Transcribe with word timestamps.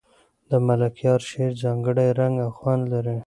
د 0.49 0.51
ملکیار 0.67 1.19
شعر 1.29 1.51
ځانګړی 1.63 2.09
رنګ 2.19 2.35
او 2.45 2.51
خوند 2.57 2.83
لري. 2.93 3.17